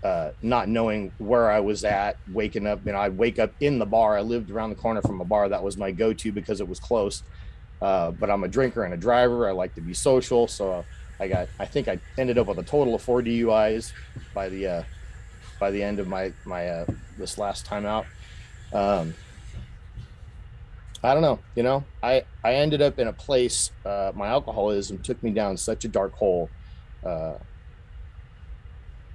uh, 0.04 0.32
not 0.42 0.70
knowing 0.70 1.12
where 1.18 1.50
I 1.50 1.60
was 1.60 1.84
at, 1.84 2.18
waking 2.32 2.68
up. 2.68 2.86
You 2.86 2.94
know, 2.94 3.00
I'd 3.00 3.18
wake 3.18 3.40
up 3.40 3.52
in 3.60 3.80
the 3.80 3.86
bar. 3.86 4.18
I 4.18 4.22
lived 4.22 4.52
around 4.52 4.70
the 4.70 4.76
corner 4.76 5.02
from 5.02 5.20
a 5.20 5.26
bar 5.26 5.50
that 5.50 5.64
was 5.64 5.78
my 5.78 5.92
go-to 5.92 6.32
because 6.32 6.62
it 6.62 6.68
was 6.68 6.80
close. 6.80 7.24
Uh, 7.82 8.12
but 8.12 8.30
I'm 8.30 8.44
a 8.44 8.48
drinker 8.48 8.84
and 8.84 8.94
a 8.94 8.98
driver. 8.98 9.48
I 9.48 9.52
like 9.52 9.76
to 9.76 9.82
be 9.82 9.94
social, 9.94 10.48
so 10.48 10.86
I 11.20 11.28
got. 11.28 11.48
I 11.60 11.66
think 11.66 11.88
I 11.88 12.00
ended 12.18 12.38
up 12.38 12.48
with 12.48 12.60
a 12.60 12.64
total 12.64 12.96
of 12.96 13.02
four 13.02 13.22
DUIs 13.22 13.94
by 14.34 14.50
the 14.50 14.68
uh, 14.68 14.84
by 15.60 15.72
the 15.72 15.82
end 15.82 16.00
of 16.00 16.08
my 16.08 16.34
my 16.46 16.68
uh, 16.68 16.86
this 17.18 17.38
last 17.38 17.66
time 17.66 17.86
out. 17.86 18.06
Um, 18.74 19.14
I 21.04 21.14
don't 21.14 21.24
know. 21.24 21.40
You 21.56 21.64
know, 21.64 21.84
I 22.04 22.24
I 22.44 22.56
ended 22.56 22.82
up 22.82 23.00
in 23.00 23.08
a 23.08 23.14
place. 23.14 23.72
Uh, 23.86 24.12
my 24.16 24.28
alcoholism 24.28 25.00
took 25.00 25.22
me 25.24 25.32
down 25.32 25.58
such 25.58 25.86
a 25.86 25.88
dark 25.88 26.14
hole 26.14 26.50
uh, 27.06 27.34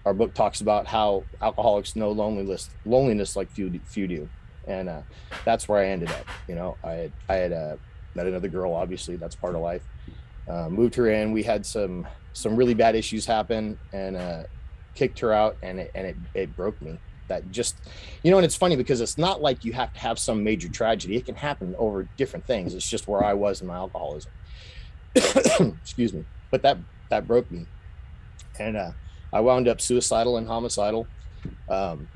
our 0.05 0.15
book 0.15 0.35
talks 0.35 0.61
about 0.61 0.87
how 0.87 1.25
alcoholics 1.41 1.97
know 1.97 2.11
loneliness 2.11 2.71
loneliness 2.85 3.37
like 3.37 3.51
few 3.51 3.81
few 3.85 4.07
do 4.07 4.29
and 4.67 4.89
uh, 4.89 5.01
that's 5.45 5.69
where 5.69 5.79
i 5.79 5.87
ended 5.87 6.11
up 6.11 6.27
you 6.49 6.55
know 6.55 6.77
i 6.85 6.93
had 6.93 7.13
i 7.29 7.35
had 7.35 7.53
uh, 7.53 7.77
met 8.15 8.27
another 8.27 8.49
girl 8.49 8.73
obviously 8.73 9.17
that's 9.17 9.35
part 9.35 9.55
of 9.55 9.61
life 9.61 9.83
uh, 10.49 10.69
moved 10.69 10.95
her 10.95 11.09
in 11.09 11.33
we 11.33 11.43
had 11.43 11.65
some 11.65 12.07
some 12.33 12.57
really 12.57 12.75
bad 12.75 12.95
issues 12.95 13.25
happen 13.27 13.79
and 13.93 14.17
uh, 14.17 14.43
kicked 14.95 15.19
her 15.19 15.33
out 15.33 15.57
and 15.63 15.81
it, 15.81 15.91
and 15.95 16.07
it, 16.07 16.17
it 16.35 16.57
broke 16.57 16.81
me 16.83 16.99
that 17.29 17.51
just 17.51 17.77
you 18.23 18.31
know 18.31 18.37
and 18.37 18.45
it's 18.45 18.57
funny 18.57 18.77
because 18.77 19.01
it's 19.01 19.17
not 19.17 19.41
like 19.41 19.65
you 19.65 19.73
have 19.73 19.93
to 19.93 19.99
have 19.99 20.19
some 20.19 20.45
major 20.45 20.69
tragedy 20.69 21.17
it 21.17 21.25
can 21.25 21.35
happen 21.35 21.75
over 21.79 22.09
different 22.17 22.47
things 22.47 22.75
it's 22.75 22.89
just 22.89 23.09
where 23.09 23.25
i 23.25 23.33
was 23.33 23.61
in 23.61 23.67
my 23.67 23.75
alcoholism 23.75 24.31
excuse 25.15 26.13
me 26.13 26.25
but 26.51 26.63
that 26.63 26.77
that 27.09 27.27
broke 27.27 27.51
me 27.51 27.67
and 28.59 28.77
uh, 28.77 28.91
I 29.33 29.41
wound 29.41 29.69
up 29.69 29.81
suicidal 29.81 30.37
and 30.37 30.47
homicidal. 30.47 31.07
Um, 31.69 32.09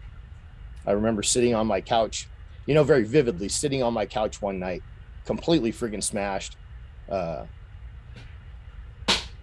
I 0.86 0.92
remember 0.92 1.22
sitting 1.22 1.54
on 1.54 1.66
my 1.66 1.80
couch, 1.80 2.28
you 2.66 2.74
know, 2.74 2.84
very 2.84 3.04
vividly, 3.04 3.48
sitting 3.48 3.82
on 3.82 3.92
my 3.92 4.06
couch 4.06 4.40
one 4.40 4.58
night, 4.58 4.82
completely 5.24 5.72
freaking 5.72 6.02
smashed. 6.02 6.56
Uh, 7.08 7.46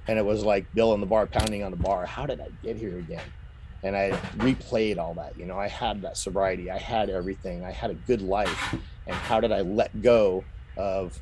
and 0.07 0.17
it 0.19 0.25
was 0.25 0.43
like 0.43 0.71
Bill 0.73 0.93
in 0.93 1.01
the 1.01 1.05
bar 1.05 1.25
pounding 1.25 1.63
on 1.63 1.71
the 1.71 1.77
bar. 1.77 2.05
How 2.05 2.25
did 2.25 2.39
I 2.39 2.47
get 2.63 2.77
here 2.77 2.97
again? 2.97 3.23
And 3.85 3.95
I 3.95 4.09
replayed 4.37 4.97
all 4.97 5.13
that. 5.13 5.37
You 5.37 5.45
know, 5.45 5.59
I 5.59 5.67
had 5.67 6.01
that 6.01 6.17
sobriety, 6.17 6.71
I 6.71 6.79
had 6.79 7.07
everything, 7.07 7.63
I 7.63 7.69
had 7.69 7.91
a 7.91 7.93
good 7.93 8.19
life. 8.19 8.75
And 9.05 9.15
how 9.15 9.39
did 9.39 9.51
I 9.51 9.61
let 9.61 10.01
go 10.01 10.43
of 10.75 11.21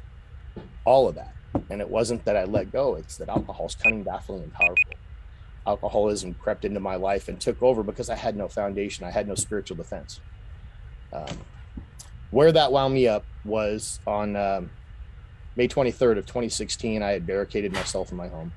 all 0.86 1.10
of 1.10 1.16
that? 1.16 1.36
And 1.70 1.82
it 1.82 1.90
wasn't 1.90 2.24
that 2.24 2.38
I 2.38 2.46
let 2.46 2.72
go, 2.72 2.96
it's 2.96 3.18
that 3.18 3.28
alcohol 3.28 3.66
is 3.66 3.76
cunning, 3.76 4.04
baffling, 4.04 4.44
and 4.44 4.54
powerful. 4.54 4.94
Alcoholism 5.68 6.36
crept 6.36 6.64
into 6.64 6.80
my 6.80 6.96
life 6.96 7.28
and 7.28 7.40
took 7.40 7.62
over 7.62 7.84
because 7.84 8.10
I 8.10 8.16
had 8.16 8.38
no 8.38 8.48
foundation, 8.48 9.06
I 9.06 9.12
had 9.12 9.28
no 9.28 9.36
spiritual 9.36 9.76
defense. 9.76 10.22
Um, 11.12 11.38
where 12.32 12.54
that 12.54 12.72
wound 12.72 12.94
me 12.94 13.10
up 13.10 13.26
was 13.44 14.00
on 14.08 14.38
um, 14.38 14.70
May 15.58 15.68
23rd 15.68 16.18
of 16.18 16.26
2016. 16.26 17.04
I 17.04 17.12
had 17.12 17.28
barricaded 17.28 17.74
myself 17.74 18.10
in 18.12 18.18
my 18.18 18.30
home, 18.30 18.54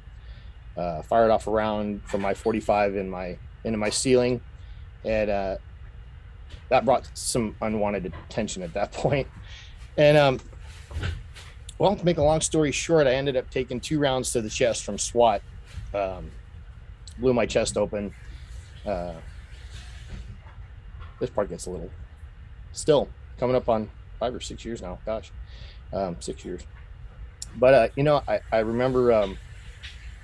uh, 0.77 1.03
fired 1.03 1.33
off 1.33 1.49
a 1.49 1.51
round 1.51 2.05
from 2.05 2.21
my 2.21 2.35
45 2.35 2.95
in 2.95 3.11
my 3.11 3.37
into 3.67 3.79
my 3.79 3.91
ceiling, 3.91 4.41
and 5.05 5.29
uh, 5.29 5.57
that 6.71 6.85
brought 6.85 7.11
some 7.15 7.55
unwanted 7.61 8.13
attention 8.29 8.63
at 8.63 8.73
that 8.75 8.93
point. 8.93 9.29
And 9.99 10.17
um, 10.17 10.41
well, 11.79 11.95
to 11.95 12.05
make 12.05 12.19
a 12.19 12.23
long 12.23 12.41
story 12.41 12.73
short, 12.73 13.07
I 13.07 13.15
ended 13.15 13.37
up 13.37 13.51
taking 13.51 13.81
two 13.81 13.99
rounds 13.99 14.33
to 14.33 14.41
the 14.41 14.49
chest 14.49 14.85
from 14.85 14.99
SWAT. 14.99 15.43
Um, 15.93 16.31
blew 17.19 17.35
my 17.35 17.47
chest 17.47 17.77
open. 17.77 18.15
Uh, 18.85 19.15
this 21.19 21.31
part 21.31 21.49
gets 21.49 21.67
a 21.67 21.71
little 21.71 21.91
still 22.73 23.09
coming 23.39 23.57
up 23.57 23.69
on 23.69 23.91
five 24.19 24.35
or 24.35 24.41
six 24.41 24.65
years 24.65 24.81
now. 24.81 24.99
Gosh, 25.05 25.33
um, 25.93 26.17
six 26.21 26.45
years. 26.45 26.63
But 27.57 27.75
uh, 27.75 27.89
you 27.97 28.03
know, 28.03 28.23
I, 28.29 28.41
I 28.53 28.59
remember 28.59 29.13
um, 29.13 29.39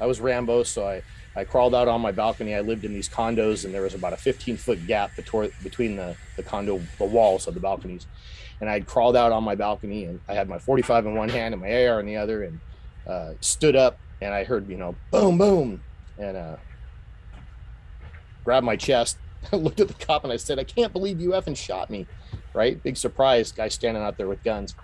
I 0.00 0.06
was 0.06 0.20
Rambo, 0.20 0.62
so 0.62 0.86
I 0.86 1.02
I 1.34 1.44
crawled 1.44 1.74
out 1.74 1.88
on 1.88 2.00
my 2.00 2.12
balcony. 2.12 2.54
I 2.54 2.60
lived 2.60 2.84
in 2.84 2.92
these 2.92 3.08
condos, 3.08 3.64
and 3.64 3.72
there 3.72 3.82
was 3.82 3.94
about 3.94 4.12
a 4.12 4.16
15 4.16 4.56
foot 4.56 4.86
gap 4.86 5.16
between 5.16 5.96
the 5.96 6.16
the 6.36 6.42
condo 6.42 6.80
the 6.98 7.04
walls 7.04 7.46
of 7.46 7.54
the 7.54 7.60
balconies. 7.60 8.06
And 8.60 8.70
I'd 8.70 8.86
crawled 8.86 9.16
out 9.16 9.32
on 9.32 9.42
my 9.42 9.54
balcony, 9.54 10.04
and 10.04 10.20
I 10.28 10.34
had 10.34 10.48
my 10.48 10.58
45 10.58 11.06
in 11.06 11.14
one 11.14 11.28
hand 11.28 11.54
and 11.54 11.62
my 11.62 11.86
AR 11.86 12.00
in 12.00 12.06
the 12.06 12.16
other, 12.16 12.44
and 12.44 12.60
uh, 13.06 13.32
stood 13.40 13.74
up, 13.76 13.98
and 14.20 14.32
I 14.32 14.44
heard 14.44 14.68
you 14.68 14.76
know 14.76 14.94
boom 15.10 15.38
boom, 15.38 15.82
and 16.18 16.36
uh, 16.36 16.56
grabbed 18.44 18.66
my 18.66 18.76
chest. 18.76 19.16
I 19.52 19.56
looked 19.64 19.80
at 19.80 19.88
the 19.88 19.94
cop 19.94 20.24
and 20.24 20.32
I 20.32 20.36
said, 20.36 20.58
"I 20.58 20.64
can't 20.64 20.92
believe 20.92 21.20
you 21.20 21.30
effing 21.30 21.56
shot 21.56 21.90
me." 21.90 22.06
right? 22.54 22.82
Big 22.82 22.96
surprise, 22.96 23.52
guy 23.52 23.68
standing 23.68 24.02
out 24.02 24.16
there 24.16 24.28
with 24.28 24.42
guns. 24.42 24.74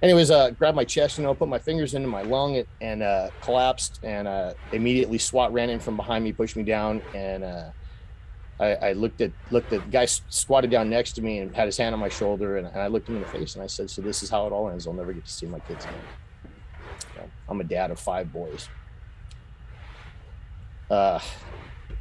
Anyways, 0.00 0.30
uh, 0.30 0.50
grabbed 0.50 0.76
my 0.76 0.84
chest, 0.84 1.18
you 1.18 1.24
know, 1.24 1.34
put 1.34 1.48
my 1.48 1.58
fingers 1.58 1.94
into 1.94 2.06
my 2.06 2.22
lung 2.22 2.62
and 2.80 3.02
uh, 3.02 3.30
collapsed. 3.40 3.98
And 4.04 4.28
uh, 4.28 4.54
immediately, 4.72 5.18
SWAT 5.18 5.52
ran 5.52 5.70
in 5.70 5.80
from 5.80 5.96
behind 5.96 6.22
me, 6.22 6.32
pushed 6.32 6.54
me 6.54 6.62
down, 6.62 7.02
and 7.14 7.42
uh, 7.42 7.70
I, 8.60 8.74
I, 8.74 8.92
looked 8.92 9.20
at 9.20 9.32
looked 9.50 9.72
at 9.72 9.84
the 9.84 9.90
guy 9.90 10.04
squatted 10.04 10.70
down 10.70 10.88
next 10.88 11.12
to 11.12 11.22
me 11.22 11.38
and 11.38 11.54
had 11.54 11.66
his 11.66 11.76
hand 11.76 11.94
on 11.94 12.00
my 12.00 12.08
shoulder, 12.08 12.58
and, 12.58 12.68
and, 12.68 12.80
I 12.80 12.86
looked 12.86 13.08
him 13.08 13.16
in 13.16 13.22
the 13.22 13.28
face 13.28 13.54
and 13.54 13.64
I 13.64 13.66
said, 13.66 13.90
"So 13.90 14.00
this 14.00 14.22
is 14.22 14.30
how 14.30 14.46
it 14.46 14.52
all 14.52 14.68
ends. 14.70 14.86
I'll 14.86 14.92
never 14.92 15.12
get 15.12 15.24
to 15.24 15.32
see 15.32 15.46
my 15.46 15.58
kids 15.60 15.84
again." 15.84 17.28
I'm 17.48 17.60
a 17.60 17.64
dad 17.64 17.90
of 17.90 17.98
five 17.98 18.32
boys. 18.32 18.68
Uh, 20.88 21.18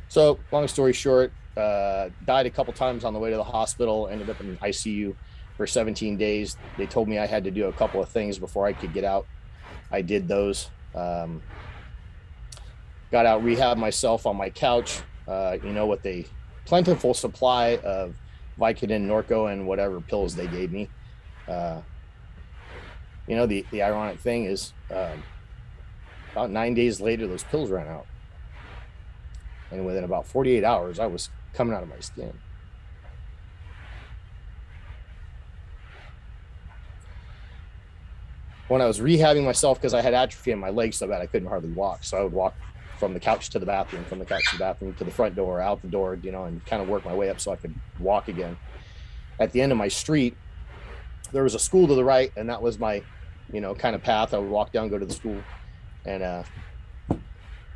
so 0.07 0.39
long 0.51 0.67
story 0.67 0.93
short, 0.93 1.31
uh, 1.55 2.09
died 2.25 2.45
a 2.45 2.49
couple 2.49 2.73
times 2.73 3.03
on 3.03 3.13
the 3.13 3.19
way 3.19 3.31
to 3.31 3.37
the 3.37 3.43
hospital. 3.43 4.07
Ended 4.07 4.29
up 4.29 4.39
in 4.39 4.57
ICU 4.57 5.15
for 5.57 5.67
17 5.67 6.15
days. 6.17 6.55
They 6.77 6.85
told 6.85 7.09
me 7.09 7.17
I 7.17 7.25
had 7.25 7.43
to 7.43 7.51
do 7.51 7.65
a 7.65 7.73
couple 7.73 8.01
of 8.01 8.09
things 8.09 8.37
before 8.37 8.65
I 8.65 8.73
could 8.73 8.93
get 8.93 9.03
out. 9.03 9.25
I 9.91 10.01
did 10.01 10.27
those. 10.27 10.69
Um, 10.95 11.41
got 13.11 13.25
out, 13.25 13.43
rehab 13.43 13.77
myself 13.77 14.25
on 14.25 14.37
my 14.37 14.49
couch. 14.49 15.01
Uh, 15.27 15.57
you 15.61 15.73
know, 15.73 15.87
with 15.87 16.05
a 16.05 16.25
plentiful 16.65 17.13
supply 17.13 17.77
of 17.83 18.15
Vicodin, 18.57 19.07
Norco, 19.07 19.51
and 19.51 19.67
whatever 19.67 19.99
pills 19.99 20.35
they 20.35 20.47
gave 20.47 20.71
me. 20.71 20.89
Uh, 21.47 21.81
you 23.27 23.35
know, 23.35 23.45
the 23.45 23.65
the 23.71 23.81
ironic 23.81 24.19
thing 24.19 24.45
is, 24.45 24.73
um, 24.89 25.23
about 26.31 26.49
nine 26.49 26.73
days 26.73 27.01
later, 27.01 27.27
those 27.27 27.43
pills 27.43 27.69
ran 27.69 27.87
out, 27.87 28.05
and 29.69 29.85
within 29.85 30.03
about 30.05 30.25
48 30.25 30.63
hours, 30.63 30.97
I 30.99 31.07
was 31.07 31.29
coming 31.53 31.75
out 31.75 31.83
of 31.83 31.89
my 31.89 31.99
skin. 31.99 32.33
When 38.67 38.81
I 38.81 38.85
was 38.85 38.99
rehabbing 38.99 39.45
myself 39.45 39.79
because 39.79 39.93
I 39.93 40.01
had 40.01 40.13
atrophy 40.13 40.51
in 40.51 40.59
my 40.59 40.69
legs 40.69 40.97
so 40.97 41.07
bad 41.07 41.21
I 41.21 41.25
couldn't 41.25 41.47
hardly 41.47 41.71
walk, 41.71 42.03
so 42.03 42.17
I 42.17 42.23
would 42.23 42.33
walk 42.33 42.53
from 42.97 43.13
the 43.13 43.19
couch 43.19 43.49
to 43.51 43.59
the 43.59 43.65
bathroom, 43.65 44.03
from 44.05 44.19
the 44.19 44.25
couch 44.25 44.43
to 44.49 44.57
the 44.57 44.59
bathroom 44.59 44.93
to 44.95 45.03
the 45.03 45.11
front 45.11 45.35
door, 45.35 45.61
out 45.61 45.81
the 45.81 45.87
door, 45.87 46.19
you 46.21 46.31
know, 46.31 46.45
and 46.45 46.65
kind 46.65 46.81
of 46.81 46.89
work 46.89 47.05
my 47.05 47.13
way 47.13 47.29
up 47.29 47.39
so 47.39 47.51
I 47.51 47.55
could 47.55 47.73
walk 47.99 48.27
again. 48.27 48.57
At 49.39 49.51
the 49.51 49.61
end 49.61 49.71
of 49.71 49.77
my 49.77 49.87
street, 49.87 50.35
there 51.31 51.43
was 51.43 51.53
a 51.53 51.59
school 51.59 51.87
to 51.87 51.95
the 51.95 52.03
right, 52.03 52.31
and 52.35 52.49
that 52.49 52.61
was 52.61 52.79
my, 52.79 53.03
you 53.53 53.61
know, 53.61 53.75
kind 53.75 53.95
of 53.95 54.01
path. 54.01 54.33
I 54.33 54.39
would 54.39 54.49
walk 54.49 54.71
down, 54.71 54.89
go 54.89 54.97
to 54.97 55.05
the 55.05 55.13
school, 55.13 55.41
and 56.05 56.23
uh, 56.23 56.43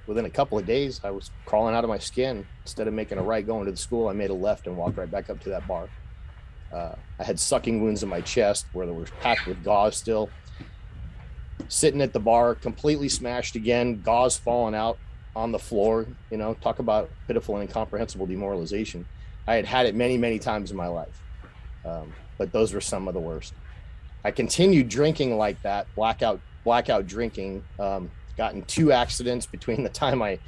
within 0.08 0.26
a 0.26 0.30
couple 0.30 0.58
of 0.58 0.66
days, 0.66 1.00
I 1.04 1.12
was 1.12 1.32
crawling 1.46 1.76
out 1.76 1.84
of 1.84 1.90
my 1.90 2.00
skin. 2.00 2.46
Instead 2.64 2.88
of 2.88 2.94
making 2.94 3.18
a 3.18 3.24
right 3.24 3.46
going 3.46 3.66
to 3.66 3.72
the 3.72 3.78
school, 3.78 4.08
I 4.08 4.14
made 4.14 4.30
a 4.30 4.34
left 4.34 4.68
and 4.68 4.76
walked 4.76 4.98
right 4.98 5.10
back 5.10 5.30
up 5.30 5.40
to 5.42 5.50
that 5.50 5.68
bar. 5.68 5.88
Uh, 6.74 6.96
I 7.20 7.24
had 7.24 7.40
sucking 7.40 7.82
wounds 7.82 8.02
in 8.02 8.10
my 8.10 8.22
chest 8.22 8.66
where 8.74 8.86
they 8.86 8.92
were 8.92 9.06
packed 9.22 9.46
with 9.46 9.64
gauze 9.64 9.98
still. 9.98 10.30
Sitting 11.68 12.02
at 12.02 12.14
the 12.14 12.20
bar, 12.20 12.56
completely 12.56 13.10
smashed 13.10 13.56
again, 13.56 14.02
gauze 14.02 14.38
falling 14.38 14.76
out 14.76 14.98
on 15.36 15.52
the 15.52 15.60
floor. 15.60 16.06
You 16.30 16.38
know, 16.38 16.54
talk 16.56 16.80
about 16.80 17.10
pitiful 17.28 17.56
and 17.56 17.68
incomprehensible 17.68 18.26
demoralization. 18.26 19.06
I 19.48 19.56
had 19.56 19.66
had 19.66 19.86
it 19.86 19.96
many, 19.96 20.18
many 20.18 20.40
times 20.40 20.72
in 20.72 20.78
my 20.78 20.88
life, 20.88 21.22
um, 21.86 22.14
but 22.38 22.52
those 22.52 22.74
were 22.74 22.82
some 22.82 23.08
of 23.08 23.14
the 23.14 23.20
worst. 23.20 23.54
I 24.24 24.32
continued 24.32 24.88
drinking 24.88 25.38
like 25.38 25.62
that, 25.64 25.88
blackout, 25.96 26.40
blackout 26.64 27.08
drinking 27.08 27.64
um, 27.80 28.12
got 28.38 28.54
in 28.54 28.64
two 28.64 28.92
accidents 28.92 29.46
between 29.46 29.84
the 29.88 29.90
time 29.90 30.22
I 30.22 30.40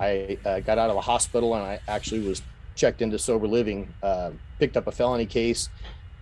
I 0.00 0.38
uh, 0.44 0.60
got 0.60 0.78
out 0.78 0.90
of 0.90 0.96
the 0.96 1.02
hospital 1.02 1.54
and 1.54 1.62
I 1.62 1.78
actually 1.86 2.26
was 2.26 2.42
checked 2.74 3.00
into 3.00 3.18
sober 3.18 3.46
living. 3.46 3.94
Uh, 4.02 4.32
picked 4.58 4.76
up 4.76 4.86
a 4.86 4.92
felony 4.92 5.26
case. 5.26 5.68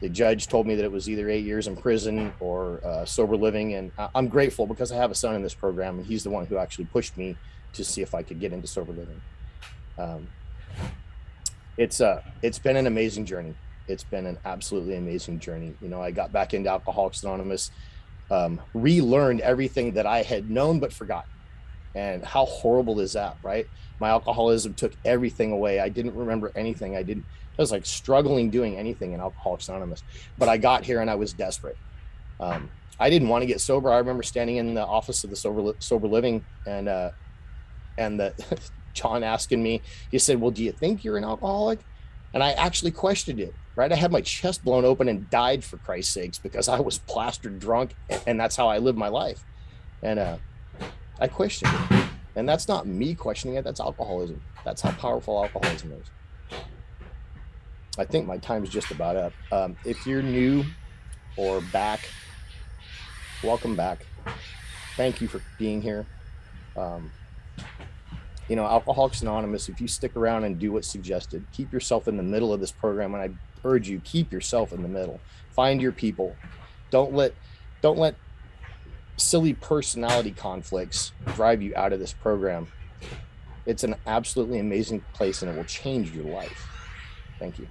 The 0.02 0.08
judge 0.08 0.48
told 0.48 0.66
me 0.66 0.74
that 0.74 0.84
it 0.84 0.92
was 0.92 1.08
either 1.08 1.30
eight 1.30 1.44
years 1.44 1.68
in 1.68 1.76
prison 1.76 2.32
or 2.40 2.80
uh, 2.84 3.04
sober 3.04 3.36
living, 3.36 3.74
and 3.74 3.92
I'm 4.14 4.28
grateful 4.28 4.66
because 4.66 4.92
I 4.92 4.96
have 4.96 5.10
a 5.10 5.14
son 5.14 5.34
in 5.34 5.42
this 5.42 5.54
program, 5.54 5.98
and 5.98 6.06
he's 6.06 6.24
the 6.24 6.30
one 6.30 6.44
who 6.44 6.58
actually 6.58 6.86
pushed 6.86 7.16
me 7.16 7.36
to 7.72 7.84
see 7.84 8.02
if 8.02 8.14
I 8.14 8.22
could 8.22 8.40
get 8.40 8.52
into 8.52 8.66
sober 8.66 8.92
living. 8.92 9.20
Um, 9.96 10.26
it's 11.78 12.00
uh, 12.00 12.20
it's 12.42 12.58
been 12.58 12.76
an 12.76 12.86
amazing 12.86 13.26
journey. 13.26 13.54
It's 13.88 14.04
been 14.04 14.26
an 14.26 14.38
absolutely 14.44 14.96
amazing 14.96 15.38
journey. 15.38 15.74
You 15.80 15.88
know, 15.88 16.02
I 16.02 16.10
got 16.10 16.32
back 16.32 16.52
into 16.52 16.68
Alcoholics 16.68 17.22
Anonymous 17.22 17.70
um, 18.32 18.60
relearned 18.74 19.40
everything 19.40 19.92
that 19.92 20.06
I 20.06 20.22
had 20.22 20.50
known 20.50 20.80
but 20.80 20.92
forgotten. 20.92 21.30
And 21.94 22.24
how 22.24 22.46
horrible 22.46 23.00
is 23.00 23.12
that, 23.12 23.36
right? 23.42 23.66
My 24.00 24.08
alcoholism 24.08 24.72
took 24.72 24.94
everything 25.04 25.52
away. 25.52 25.78
I 25.78 25.90
didn't 25.90 26.14
remember 26.14 26.50
anything. 26.56 26.96
I 26.96 27.02
didn't. 27.02 27.26
I 27.58 27.62
was 27.62 27.70
like 27.70 27.84
struggling 27.86 28.50
doing 28.50 28.76
anything 28.76 29.12
in 29.12 29.20
Alcoholics 29.20 29.68
Anonymous. 29.68 30.02
But 30.38 30.48
I 30.48 30.56
got 30.56 30.84
here 30.84 31.00
and 31.00 31.10
I 31.10 31.14
was 31.14 31.32
desperate. 31.32 31.76
Um, 32.40 32.70
I 32.98 33.10
didn't 33.10 33.28
want 33.28 33.42
to 33.42 33.46
get 33.46 33.60
sober. 33.60 33.90
I 33.90 33.98
remember 33.98 34.22
standing 34.22 34.56
in 34.56 34.74
the 34.74 34.84
office 34.84 35.24
of 35.24 35.30
the 35.30 35.36
sober 35.36 35.74
sober 35.78 36.08
living 36.08 36.44
and 36.66 36.88
uh, 36.88 37.10
and 37.98 38.18
the 38.18 38.34
John 38.94 39.22
asking 39.22 39.62
me. 39.62 39.82
He 40.10 40.18
said, 40.18 40.40
"Well, 40.40 40.50
do 40.50 40.62
you 40.62 40.72
think 40.72 41.04
you're 41.04 41.18
an 41.18 41.24
alcoholic?" 41.24 41.80
And 42.34 42.42
I 42.42 42.52
actually 42.52 42.92
questioned 42.92 43.40
it 43.40 43.54
right? 43.76 43.92
I 43.92 43.96
had 43.96 44.12
my 44.12 44.20
chest 44.20 44.64
blown 44.64 44.84
open 44.84 45.08
and 45.08 45.28
died 45.30 45.64
for 45.64 45.76
Christ's 45.78 46.14
sakes 46.14 46.38
because 46.38 46.68
I 46.68 46.80
was 46.80 46.98
plastered 46.98 47.58
drunk 47.58 47.94
and 48.26 48.38
that's 48.38 48.56
how 48.56 48.68
I 48.68 48.78
lived 48.78 48.98
my 48.98 49.08
life. 49.08 49.44
And 50.02 50.18
uh, 50.18 50.36
I 51.20 51.28
questioned 51.28 51.72
it. 51.90 52.06
And 52.34 52.48
that's 52.48 52.68
not 52.68 52.86
me 52.86 53.14
questioning 53.14 53.56
it, 53.56 53.64
that's 53.64 53.80
alcoholism. 53.80 54.40
That's 54.64 54.80
how 54.80 54.92
powerful 54.92 55.42
alcoholism 55.42 55.92
is. 55.92 56.06
I 57.98 58.04
think 58.04 58.26
my 58.26 58.38
time's 58.38 58.68
just 58.68 58.90
about 58.90 59.16
up. 59.16 59.32
Um, 59.50 59.76
if 59.84 60.06
you're 60.06 60.22
new 60.22 60.64
or 61.36 61.60
back, 61.72 62.08
welcome 63.42 63.76
back. 63.76 64.06
Thank 64.96 65.20
you 65.20 65.28
for 65.28 65.42
being 65.58 65.82
here. 65.82 66.06
Um, 66.76 67.10
you 68.48 68.56
know, 68.56 68.64
Alcoholics 68.64 69.22
Anonymous, 69.22 69.68
if 69.68 69.80
you 69.80 69.88
stick 69.88 70.16
around 70.16 70.44
and 70.44 70.58
do 70.58 70.72
what's 70.72 70.88
suggested, 70.88 71.44
keep 71.52 71.72
yourself 71.72 72.08
in 72.08 72.16
the 72.16 72.22
middle 72.22 72.52
of 72.52 72.60
this 72.60 72.72
program. 72.72 73.14
And 73.14 73.22
I 73.22 73.30
urge 73.64 73.88
you 73.88 74.00
keep 74.00 74.32
yourself 74.32 74.72
in 74.72 74.82
the 74.82 74.88
middle 74.88 75.20
find 75.50 75.80
your 75.80 75.92
people 75.92 76.34
don't 76.90 77.12
let 77.12 77.34
don't 77.80 77.98
let 77.98 78.14
silly 79.16 79.54
personality 79.54 80.30
conflicts 80.30 81.12
drive 81.34 81.62
you 81.62 81.72
out 81.76 81.92
of 81.92 82.00
this 82.00 82.12
program 82.12 82.66
it's 83.66 83.84
an 83.84 83.94
absolutely 84.06 84.58
amazing 84.58 85.04
place 85.12 85.42
and 85.42 85.50
it 85.50 85.56
will 85.56 85.64
change 85.64 86.10
your 86.12 86.24
life 86.24 86.68
thank 87.42 87.58
you 87.58 87.68